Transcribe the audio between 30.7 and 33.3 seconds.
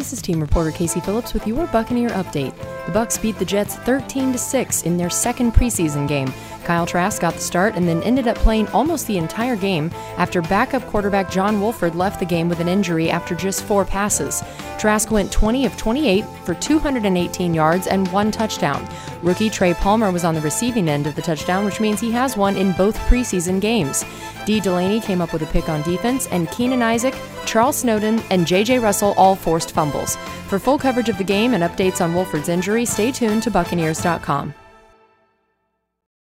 coverage of the game and updates on Wolford's injury, stay